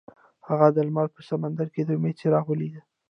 هغه 0.47 0.67
د 0.75 0.77
لمر 0.87 1.07
په 1.15 1.21
سمندر 1.29 1.67
کې 1.73 1.81
د 1.85 1.89
امید 1.97 2.15
څراغ 2.19 2.45
ولید. 2.49 2.73